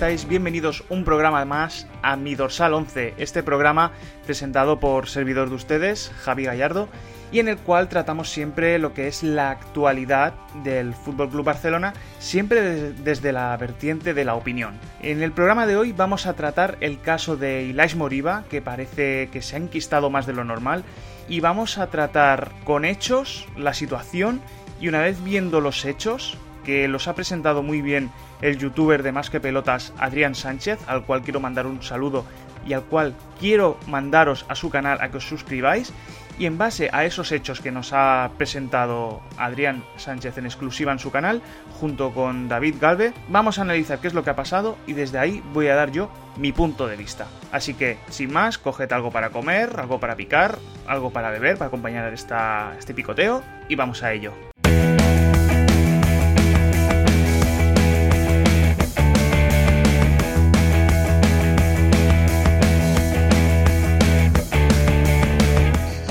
[0.00, 0.26] estáis?
[0.26, 3.92] Bienvenidos un programa más a Mi Dorsal 11, este programa
[4.24, 6.88] presentado por servidor de ustedes, Javi Gallardo,
[7.30, 10.32] y en el cual tratamos siempre lo que es la actualidad
[10.64, 14.78] del Fútbol Club Barcelona, siempre desde la vertiente de la opinión.
[15.02, 19.28] En el programa de hoy vamos a tratar el caso de Ilais Moriba, que parece
[19.30, 20.82] que se ha enquistado más de lo normal,
[21.28, 24.40] y vamos a tratar con hechos la situación
[24.80, 28.10] y una vez viendo los hechos, que los ha presentado muy bien
[28.42, 32.24] el youtuber de Más que Pelotas, Adrián Sánchez, al cual quiero mandar un saludo
[32.66, 35.92] y al cual quiero mandaros a su canal a que os suscribáis.
[36.38, 40.98] Y en base a esos hechos que nos ha presentado Adrián Sánchez en exclusiva en
[40.98, 41.42] su canal,
[41.78, 45.18] junto con David Galve, vamos a analizar qué es lo que ha pasado y desde
[45.18, 47.26] ahí voy a dar yo mi punto de vista.
[47.52, 51.68] Así que, sin más, coged algo para comer, algo para picar, algo para beber, para
[51.68, 54.49] acompañar esta, este picoteo y vamos a ello.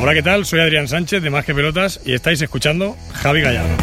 [0.09, 0.43] Hola, ¿qué tal?
[0.43, 3.75] Soy Adrián Sánchez de Más que Pelotas y estáis escuchando Javi Gallardo.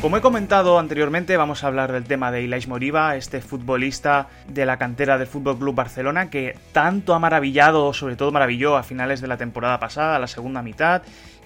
[0.00, 4.64] Como he comentado anteriormente, vamos a hablar del tema de Ilais Moriba, este futbolista de
[4.64, 9.20] la cantera del Fútbol Club Barcelona que tanto ha maravillado, sobre todo maravilló a finales
[9.20, 11.02] de la temporada pasada, la segunda mitad,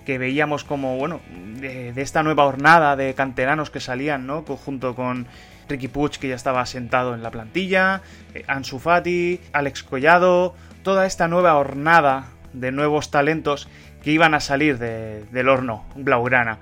[0.06, 1.22] que veíamos como, bueno,
[1.60, 4.42] de, esta nueva hornada de canteranos que salían, ¿no?
[4.42, 5.26] Junto con
[5.68, 8.02] Ricky Puig, que ya estaba sentado en la plantilla,
[8.34, 13.68] eh, Ansu Fati, Alex Collado, toda esta nueva hornada de nuevos talentos
[14.02, 16.58] que iban a salir del horno blaugrana.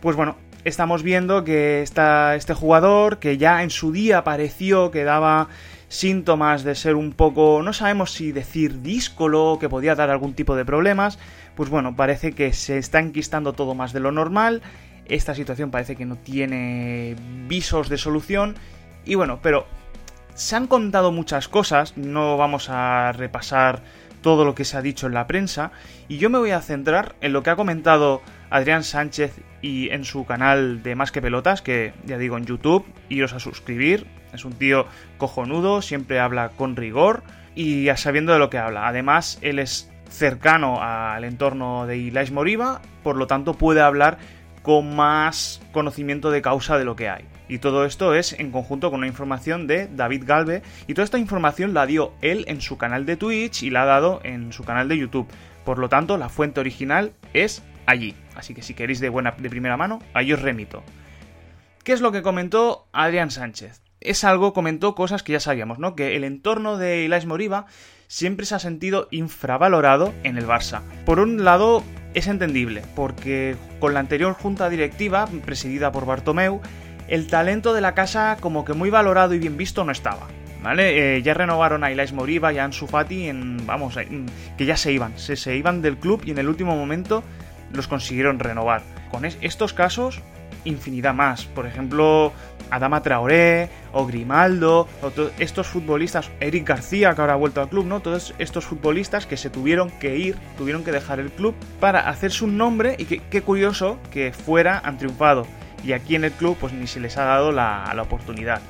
[0.00, 5.04] Pues bueno, estamos viendo que está este jugador que ya en su día pareció que
[5.04, 5.48] daba
[5.88, 10.56] síntomas de ser un poco, no sabemos si decir díscolo, que podía dar algún tipo
[10.56, 11.18] de problemas,
[11.54, 14.62] pues bueno, parece que se está enquistando todo más de lo normal
[15.06, 17.16] esta situación parece que no tiene
[17.48, 18.56] visos de solución.
[19.04, 19.66] Y bueno, pero
[20.34, 23.82] se han contado muchas cosas, no vamos a repasar
[24.22, 25.72] todo lo que se ha dicho en la prensa,
[26.08, 30.04] y yo me voy a centrar en lo que ha comentado Adrián Sánchez y en
[30.04, 34.44] su canal de Más que Pelotas, que ya digo en YouTube, iros a suscribir, es
[34.44, 34.86] un tío
[35.18, 37.24] cojonudo, siempre habla con rigor
[37.54, 38.86] y sabiendo de lo que habla.
[38.86, 44.18] Además, él es cercano al entorno de Ilais Moriba, por lo tanto puede hablar
[44.62, 47.24] con más conocimiento de causa de lo que hay.
[47.48, 50.62] Y todo esto es en conjunto con una información de David Galve.
[50.86, 53.86] Y toda esta información la dio él en su canal de Twitch y la ha
[53.86, 55.28] dado en su canal de YouTube.
[55.64, 58.14] Por lo tanto, la fuente original es allí.
[58.34, 60.82] Así que si queréis de buena de primera mano, ahí os remito.
[61.84, 63.82] ¿Qué es lo que comentó Adrián Sánchez?
[64.00, 65.94] Es algo, comentó cosas que ya sabíamos, ¿no?
[65.94, 67.66] Que el entorno de Ilais Moriba
[68.08, 70.82] siempre se ha sentido infravalorado en el Barça.
[71.04, 71.82] Por un lado,
[72.14, 76.60] es entendible, porque con la anterior junta directiva, presidida por Bartomeu,
[77.08, 80.28] el talento de la casa como que muy valorado y bien visto no estaba.
[80.62, 81.16] ¿Vale?
[81.16, 83.98] Eh, ya renovaron a Ilais Moriba y a Ansu Fati en, vamos,
[84.56, 87.24] que ya se iban, se, se iban del club y en el último momento
[87.72, 88.82] los consiguieron renovar.
[89.10, 90.22] Con estos casos,
[90.64, 91.44] infinidad más.
[91.44, 92.32] Por ejemplo,
[92.70, 97.86] Adama Traoré o Grimaldo, o estos futbolistas, Eric García que ahora ha vuelto al club,
[97.86, 98.00] ¿no?
[98.00, 102.44] Todos estos futbolistas que se tuvieron que ir, tuvieron que dejar el club para hacerse
[102.44, 105.46] un nombre y qué curioso que fuera han triunfado.
[105.84, 108.60] Y aquí en el club pues ni se les ha dado la, la oportunidad.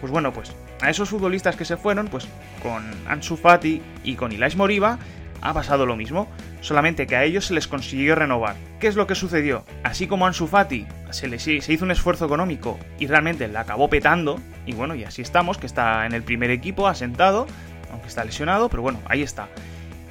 [0.00, 2.26] Pues bueno, pues a esos futbolistas que se fueron, pues
[2.62, 4.98] con Ansu Fati y con Ilais Moriba
[5.40, 6.28] ha pasado lo mismo,
[6.62, 8.56] solamente que a ellos se les consiguió renovar.
[8.80, 9.64] ¿Qué es lo que sucedió?
[9.82, 14.72] Así como Ansu Fati se, hizo un esfuerzo económico y realmente la acabó petando, y
[14.72, 17.46] bueno, y así estamos, que está en el primer equipo asentado,
[17.90, 19.48] aunque está lesionado, pero bueno, ahí está.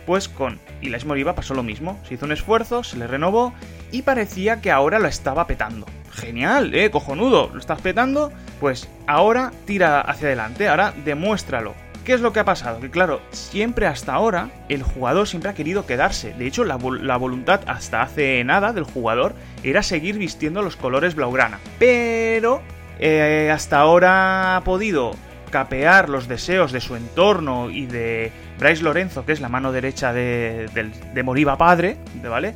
[0.05, 3.53] Pues con Ilais Moriba pasó lo mismo, se hizo un esfuerzo, se le renovó
[3.91, 5.85] y parecía que ahora lo estaba petando.
[6.11, 11.73] Genial, eh, cojonudo, lo estás petando, pues ahora tira hacia adelante, ahora demuéstralo.
[12.05, 12.79] ¿Qué es lo que ha pasado?
[12.79, 16.33] Que claro, siempre hasta ahora el jugador siempre ha querido quedarse.
[16.33, 21.59] De hecho, la, voluntad hasta hace nada del jugador era seguir vistiendo los colores blaugrana.
[21.77, 22.63] Pero
[22.99, 25.11] eh, hasta ahora ha podido
[25.51, 30.11] capear los deseos de su entorno y de Bryce Lorenzo, que es la mano derecha
[30.11, 32.55] de, Moriba padre, ¿vale?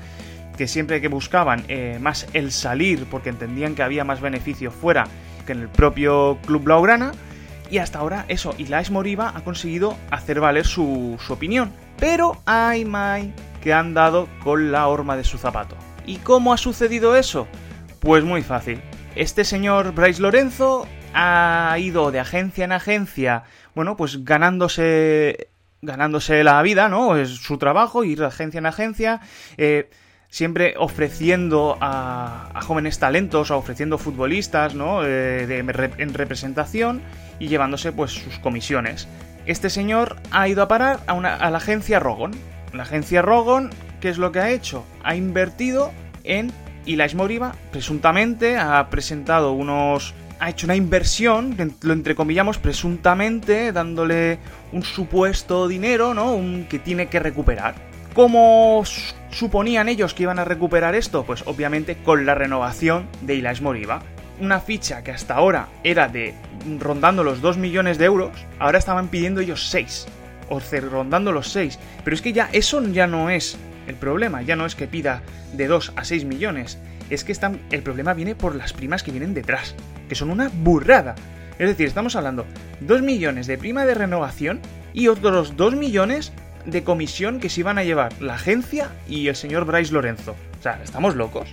[0.58, 5.06] Que siempre que buscaban eh, más el salir porque entendían que había más beneficio fuera
[5.46, 7.12] que en el propio club blaugrana
[7.70, 11.72] y hasta ahora, eso, Ilaes Moriba ha conseguido hacer valer su, opinión.
[11.98, 15.76] Pero ay, my, que han dado con la horma de su zapato.
[16.06, 17.48] ¿Y cómo ha sucedido eso?
[18.00, 18.82] Pues muy fácil.
[19.16, 25.50] Este señor Bryce Lorenzo ha ido de agencia en agencia, bueno, pues ganándose
[25.82, 27.16] ganándose la vida, ¿no?
[27.16, 29.22] Es su trabajo, ir de agencia en agencia,
[29.58, 29.90] eh,
[30.36, 35.06] siempre ofreciendo a, jóvenes talentos, o ofreciendo futbolistas, ¿no?
[35.06, 35.64] Eh,
[35.98, 37.02] en representación
[37.40, 39.08] y llevándose pues sus comisiones.
[39.46, 42.32] Este señor ha ido a parar a, una, a la agencia Rogon.
[42.74, 43.70] La agencia Rogon,
[44.02, 44.84] ¿qué es lo que ha hecho?
[45.06, 45.94] Ha invertido
[46.26, 46.52] en
[46.86, 54.40] Elias Moriba, presuntamente ha presentado unos ha hecho una inversión, lo entrecomillamos presuntamente, dándole
[54.74, 56.34] un supuesto dinero, ¿no?
[56.34, 57.76] Un, que tiene que recuperar.
[58.14, 58.84] ¿Cómo
[59.36, 61.26] suponían ellos que iban a recuperar esto?
[61.26, 64.02] Pues obviamente con la renovación de Ilaix Moriba.
[64.40, 66.34] Una ficha que hasta ahora era de
[66.80, 70.08] rondando los 2 millones de euros, ahora estaban pidiendo ellos 6.
[70.50, 70.60] O
[70.90, 71.80] rondando los 6.
[72.04, 75.22] Pero es que ya eso ya no es el problema, ya no es que pida
[75.54, 76.78] de 2 a 6 millones.
[77.10, 77.36] Es que
[77.72, 79.76] el problema viene por las primas que vienen detrás
[80.08, 81.16] que son una burrada.
[81.58, 82.46] Es decir, estamos hablando
[82.82, 84.60] 2 millones de prima de renovación
[84.94, 86.32] y otros 2 millones
[86.66, 90.36] de comisión que se iban a llevar la agencia y el señor Bryce Lorenzo.
[90.60, 91.50] O sea, ¿estamos locos?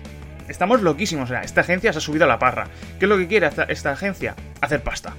[0.48, 1.30] Estamos loquísimos.
[1.30, 2.66] O sea, esta agencia se ha subido a la parra.
[2.98, 4.34] ¿Qué es lo que quiere esta, agencia?
[4.60, 5.14] Hacer pasta.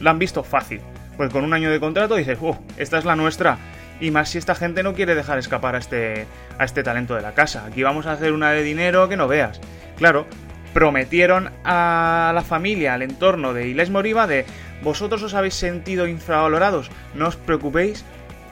[0.00, 0.80] La han visto fácil.
[1.16, 3.58] Pues con un año de contrato dices, oh, esta es la nuestra.
[4.00, 6.26] Y más si esta gente no quiere dejar escapar a este,
[6.58, 7.64] a este talento de la casa.
[7.66, 9.60] Aquí vamos a hacer una de dinero que no veas.
[9.96, 10.26] Claro,
[10.72, 14.44] prometieron a la familia, al entorno de Iles Moriba de
[14.82, 18.04] vosotros os habéis sentido infravalorados, no os preocupéis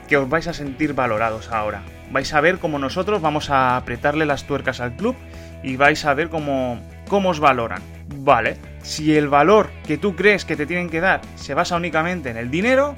[0.07, 1.81] que os vais a sentir valorados ahora.
[2.11, 5.15] Vais a ver cómo nosotros vamos a apretarle las tuercas al club
[5.63, 7.81] y vais a ver cómo, cómo os valoran.
[8.17, 12.29] Vale, si el valor que tú crees que te tienen que dar se basa únicamente
[12.29, 12.95] en el dinero,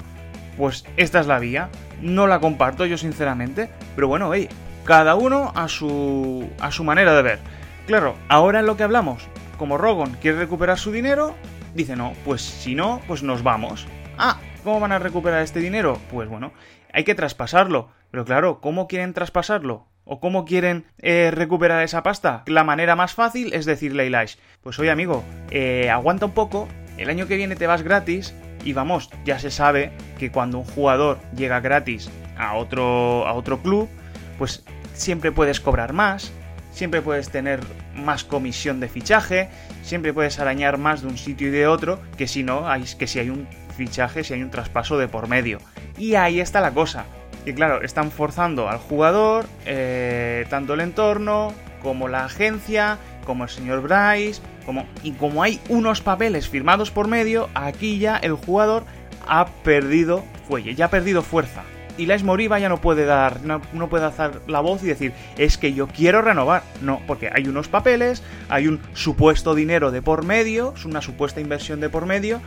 [0.56, 1.70] pues esta es la vía.
[2.02, 4.48] No la comparto yo sinceramente, pero bueno, hey,
[4.84, 7.38] cada uno a su, a su manera de ver.
[7.86, 9.28] Claro, ahora en lo que hablamos,
[9.58, 11.34] como Rogon quiere recuperar su dinero,
[11.74, 13.86] dice no, pues si no, pues nos vamos.
[14.18, 15.96] Ah, ¿cómo van a recuperar este dinero?
[16.10, 16.52] Pues bueno,
[16.92, 17.88] hay que traspasarlo.
[18.10, 19.86] Pero claro, ¿cómo quieren traspasarlo?
[20.04, 22.42] ¿O cómo quieren eh, recuperar esa pasta?
[22.46, 25.22] La manera más fácil es decirle a Elias, pues oye amigo,
[25.52, 26.66] eh, aguanta un poco,
[26.98, 28.34] el año que viene te vas gratis
[28.64, 33.62] y vamos, ya se sabe que cuando un jugador llega gratis a otro, a otro
[33.62, 33.88] club,
[34.36, 34.64] pues
[34.94, 36.32] siempre puedes cobrar más,
[36.72, 37.60] siempre puedes tener
[37.94, 39.48] más comisión de fichaje,
[39.84, 42.66] siempre puedes arañar más de un sitio y de otro, que si no,
[42.98, 45.58] que si hay un fichaje, si hay un traspaso de por medio.
[45.98, 47.04] Y ahí está la cosa.
[47.44, 51.52] Y claro, están forzando al jugador, eh, tanto el entorno,
[51.82, 57.06] como la agencia, como el señor Bryce, como, y como hay unos papeles firmados por
[57.06, 58.84] medio, aquí ya el jugador
[59.28, 61.62] ha perdido fuelle, ya ha perdido fuerza
[61.98, 65.58] y Les Moriba ya no puede dar, no, puede hacer la voz y decir, es
[65.58, 66.62] que yo quiero renovar.
[66.82, 71.40] No, porque hay unos papeles, hay un supuesto dinero de por medio, es una supuesta
[71.40, 72.40] inversión de por medio,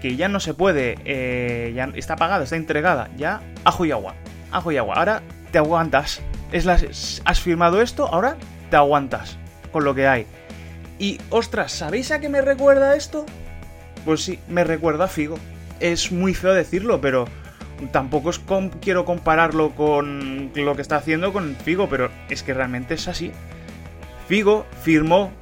[0.00, 4.14] que ya no se puede, eh, ya está pagada, está entregada, ya ajo y agua,
[4.52, 4.96] ajo y agua.
[4.96, 6.20] Ahora te aguantas.
[6.52, 8.36] Es has firmado esto, ahora
[8.70, 9.36] te aguantas
[9.72, 10.26] con lo que hay.
[10.98, 13.26] Y ostras, ¿sabéis a qué me recuerda esto?
[14.04, 15.38] Pues sí, me recuerda a Figo.
[15.80, 17.26] Es muy feo decirlo, pero
[17.92, 18.40] tampoco es
[18.80, 23.32] quiero compararlo con lo que está haciendo con Figo, pero es que realmente es así.
[24.28, 25.32] Figo firmó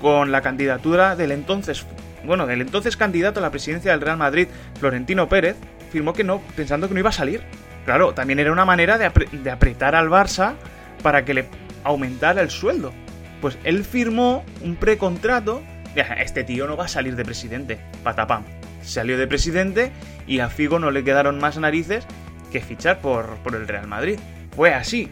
[0.00, 1.84] con la candidatura del entonces,
[2.24, 4.48] bueno, del entonces candidato a la presidencia del Real Madrid,
[4.78, 5.56] Florentino Pérez,
[5.90, 7.42] firmó que no, pensando que no iba a salir.
[7.84, 10.54] Claro, también era una manera de, apretar al Barça
[11.02, 11.46] para que le
[11.84, 12.92] aumentara el sueldo.
[13.40, 15.62] Pues él firmó un precontrato.
[16.18, 17.80] Este tío no va a salir de presidente.
[18.04, 18.44] Patapam
[18.82, 19.92] salió de presidente
[20.26, 22.06] y a Figo no le quedaron más narices
[22.52, 24.18] que fichar por, el Real Madrid.
[24.54, 25.08] Fue así.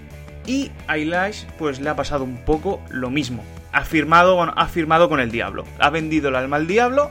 [0.46, 3.44] Y a Elias pues le ha pasado un poco lo mismo.
[3.72, 5.64] Ha firmado, ha firmado con el diablo.
[5.78, 7.10] Ha vendido el alma al diablo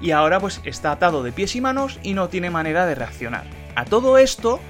[0.00, 3.44] y ahora pues está atado de pies y manos y no tiene manera de reaccionar.
[3.74, 4.60] A todo esto,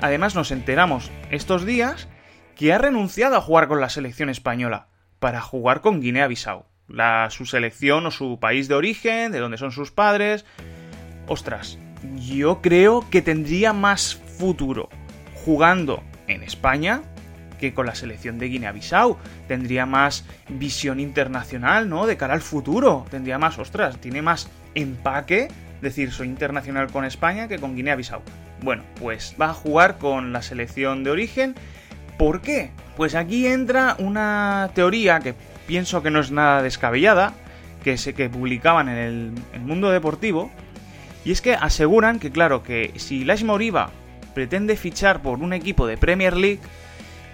[0.00, 2.08] además nos enteramos estos días
[2.54, 6.66] que ha renunciado a jugar con la selección española para jugar con Guinea-Bissau
[7.30, 10.44] su selección o su país de origen, de donde son sus padres.
[11.26, 11.78] Ostras,
[12.16, 14.88] yo creo que tendría más futuro
[15.44, 17.02] jugando en España
[17.58, 19.16] que con la selección de Guinea-Bissau.
[19.48, 22.06] Tendría más visión internacional, ¿no?
[22.06, 23.06] De cara al futuro.
[23.10, 25.48] Tendría más, ostras, tiene más empaque
[25.80, 28.22] decir soy internacional con España que con Guinea-Bissau.
[28.62, 31.54] Bueno, pues va a jugar con la selección de origen.
[32.18, 32.70] ¿Por qué?
[32.96, 35.34] Pues aquí entra una teoría que
[35.66, 37.34] pienso que no es nada descabellada,
[37.84, 38.96] que, se, que publicaban en
[39.52, 40.50] el, mundo deportivo,
[41.24, 43.90] y es que aseguran que, claro, que si Lash Moriba
[44.34, 46.60] pretende fichar por un equipo de Premier League,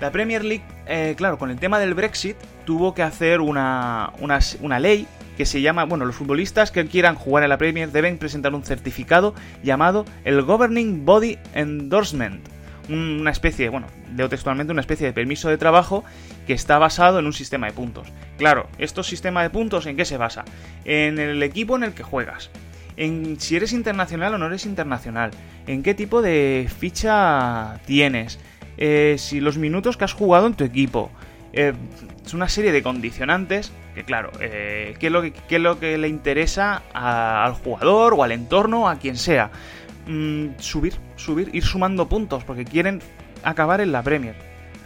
[0.02, 4.80] la Premier League, eh, claro, con el tema del Brexit, tuvo que hacer una, una,
[4.80, 5.06] ley
[5.36, 8.64] que se llama, bueno, los futbolistas que quieran jugar en la Premier deben presentar un
[8.64, 9.32] certificado
[9.62, 12.44] llamado el Governing Body Endorsement,
[12.88, 16.02] una especie, bueno, leo textualmente, una especie de permiso de trabajo
[16.48, 18.08] que está basado en un sistema de puntos.
[18.38, 20.44] Claro, estos sistemas de puntos, ¿en qué se basa?
[20.84, 22.50] En el equipo en el que juegas,
[22.96, 25.30] en si eres internacional o no eres internacional,
[25.68, 28.40] en qué tipo de ficha tienes,
[28.76, 31.10] eh, si los minutos que has jugado en tu equipo.
[31.52, 31.74] Eh,
[32.24, 35.98] es una serie de condicionantes que, claro, eh, ¿qué, es lo que, es lo que
[35.98, 39.50] le interesa al jugador o al entorno, a quien sea.
[40.06, 43.00] Mm, subir, subir, ir sumando puntos, porque quieren
[43.44, 44.34] acabar en la Premier.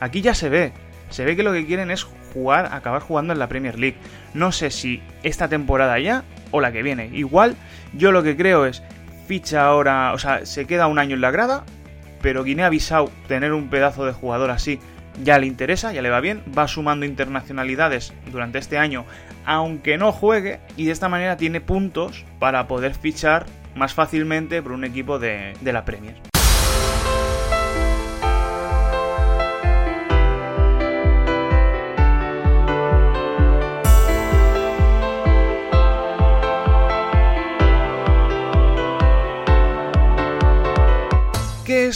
[0.01, 0.73] Aquí ya se ve,
[1.11, 3.97] se ve que lo que quieren es jugar, acabar jugando en la Premier League.
[4.35, 7.11] No sé si esta temporada ya o la que viene.
[7.13, 7.57] Igual,
[7.95, 8.83] yo lo que creo es
[9.27, 11.65] ficha ahora, o sea, se queda un año en la grada,
[12.27, 14.81] pero Guinea-Bissau, tener un pedazo de jugador así,
[15.23, 19.05] ya le interesa, ya le va bien, va sumando internacionalidades durante este año,
[19.45, 24.73] aunque no juegue, y de esta manera tiene puntos para poder fichar más fácilmente por
[24.73, 26.17] un equipo de, la Premier.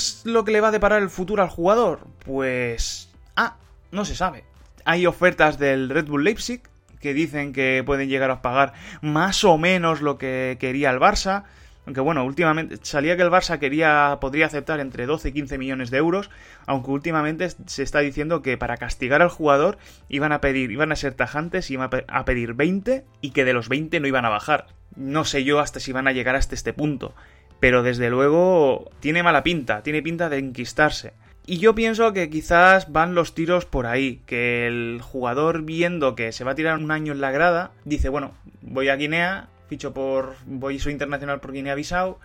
[0.00, 2.06] Es lo que le va a deparar el futuro al jugador?
[2.24, 3.10] Pues...
[3.36, 3.56] Ah,
[3.92, 4.44] no se sabe.
[4.84, 6.62] Hay ofertas del Red Bull Leipzig
[7.00, 11.44] que dicen que pueden llegar a pagar más o menos lo que quería el Barça.
[11.86, 15.90] Aunque bueno, últimamente salía que el Barça quería, podría aceptar entre 12 y 15 millones
[15.90, 16.30] de euros,
[16.66, 19.78] aunque últimamente se está diciendo que para castigar al jugador
[20.08, 23.68] iban a pedir, iban a ser tajantes, iban a pedir 20 y que de los
[23.68, 24.66] 20 no iban a bajar.
[24.94, 27.14] No sé yo hasta si van a llegar hasta este punto,
[27.60, 31.12] pero desde luego tiene mala pinta, tiene pinta de enquistarse.
[31.46, 36.32] Y yo pienso que quizás van los tiros por ahí, que el jugador viendo que
[36.32, 39.92] se va a tirar un año en la grada, dice, bueno, voy a Guinea, ficho
[39.92, 40.36] por.
[40.46, 42.18] voy soy internacional por Guinea-Bissau,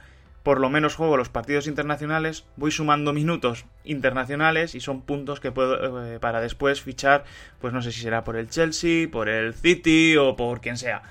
[0.44, 5.51] por lo menos juego los partidos internacionales, voy sumando minutos internacionales y son puntos que
[5.51, 7.24] puedo eh, para después fichar,
[7.60, 11.01] pues no sé si será por el Chelsea, por el City o por quien sea.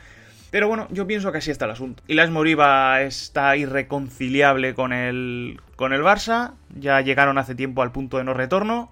[0.54, 2.04] Pero bueno, yo pienso que así está el asunto.
[2.06, 6.52] Y la Moriba está irreconciliable con el, con el Barça.
[6.76, 8.88] Ya llegaron hace tiempo al punto de no retorno.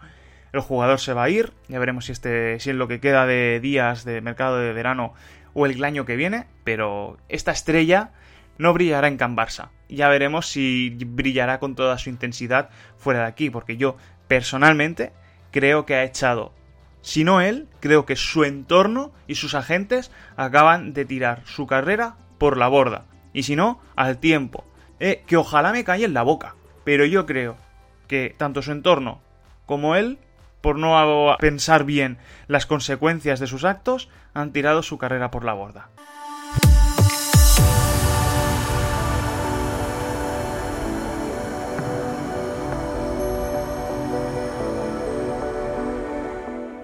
[0.53, 1.53] El jugador se va a ir.
[1.69, 5.15] Ya veremos si, este, si en lo que queda de días de mercado de verano
[5.55, 8.11] o el año que viene, pero esta estrella
[8.59, 9.69] no brillará en Can Barça.
[9.89, 15.13] Ya veremos si brillará con toda su intensidad fuera de aquí, porque yo personalmente
[15.53, 16.53] creo que ha echado,
[17.03, 22.17] si no él, creo que su entorno y sus agentes acaban de tirar su carrera
[22.39, 23.05] por la borda.
[23.33, 24.65] Y si no, al tiempo.
[25.01, 26.55] Eh, que ojalá me calle en la boca.
[26.85, 27.57] Pero yo creo
[28.07, 29.21] que tanto su entorno
[29.67, 30.19] como él
[30.61, 35.53] por no pensar bien las consecuencias de sus actos, han tirado su carrera por la
[35.53, 35.89] borda.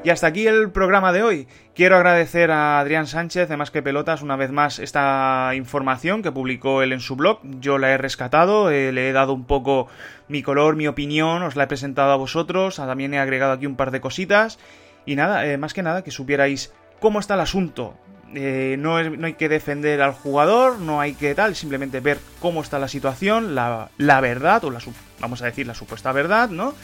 [0.04, 1.48] Y hasta aquí el programa de hoy.
[1.74, 6.30] Quiero agradecer a Adrián Sánchez de Más que Pelotas una vez más esta información que
[6.30, 7.40] publicó él en su blog.
[7.60, 9.88] Yo la he rescatado, eh, le he dado un poco
[10.28, 13.76] mi color, mi opinión, os la he presentado a vosotros, también he agregado aquí un
[13.76, 14.58] par de cositas.
[15.04, 17.94] Y nada, eh, más que nada que supierais cómo está el asunto.
[18.34, 22.78] Eh, no, hay que defender al jugador, no hay que tal, simplemente ver cómo está
[22.78, 24.80] la situación, la, la verdad, o la,
[25.18, 26.74] vamos a decir la supuesta verdad, ¿no?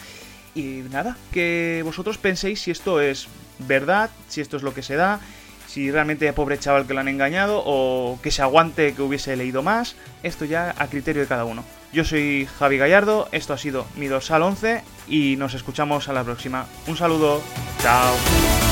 [0.55, 4.95] Y nada, que vosotros penséis si esto es verdad, si esto es lo que se
[4.95, 5.21] da,
[5.67, 9.63] si realmente pobre chaval que lo han engañado o que se aguante que hubiese leído
[9.63, 11.65] más, esto ya a criterio de cada uno.
[11.93, 16.25] Yo soy Javi Gallardo, esto ha sido mi dorsal 11 y nos escuchamos a la
[16.25, 16.67] próxima.
[16.87, 17.43] Un saludo,
[17.83, 18.64] chao.